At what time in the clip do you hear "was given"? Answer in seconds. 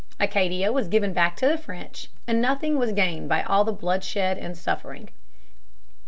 0.71-1.13